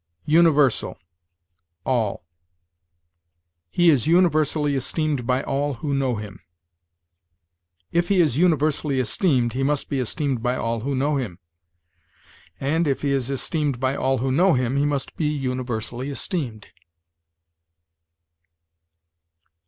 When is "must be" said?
9.61-9.99, 14.87-15.27